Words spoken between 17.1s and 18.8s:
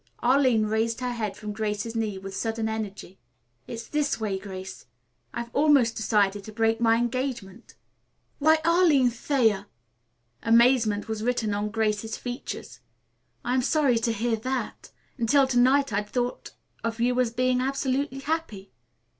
as being absolutely happy."